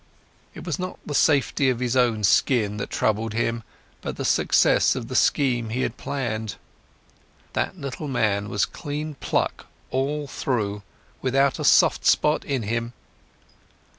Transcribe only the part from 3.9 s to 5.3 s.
but the success of the